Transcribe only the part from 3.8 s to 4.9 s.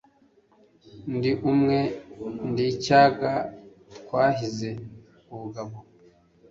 twahize